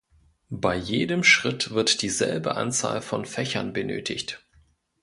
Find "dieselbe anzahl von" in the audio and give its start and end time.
2.01-3.23